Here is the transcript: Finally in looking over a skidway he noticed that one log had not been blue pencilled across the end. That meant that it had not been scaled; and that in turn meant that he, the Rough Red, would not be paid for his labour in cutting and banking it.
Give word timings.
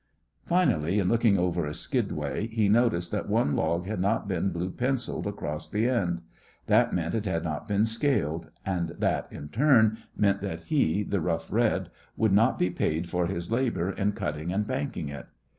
Finally 0.47 0.97
in 0.97 1.07
looking 1.07 1.37
over 1.37 1.67
a 1.67 1.75
skidway 1.75 2.47
he 2.47 2.67
noticed 2.67 3.11
that 3.11 3.29
one 3.29 3.55
log 3.55 3.85
had 3.85 3.99
not 3.99 4.27
been 4.27 4.49
blue 4.49 4.71
pencilled 4.71 5.27
across 5.27 5.69
the 5.69 5.87
end. 5.87 6.23
That 6.65 6.91
meant 6.91 7.11
that 7.11 7.27
it 7.27 7.29
had 7.29 7.43
not 7.43 7.67
been 7.67 7.85
scaled; 7.85 8.49
and 8.65 8.95
that 8.97 9.27
in 9.31 9.49
turn 9.49 9.99
meant 10.17 10.41
that 10.41 10.61
he, 10.61 11.03
the 11.03 11.21
Rough 11.21 11.51
Red, 11.51 11.91
would 12.17 12.31
not 12.33 12.57
be 12.57 12.71
paid 12.71 13.11
for 13.11 13.27
his 13.27 13.51
labour 13.51 13.91
in 13.91 14.13
cutting 14.13 14.51
and 14.51 14.65
banking 14.65 15.09
it. 15.09 15.27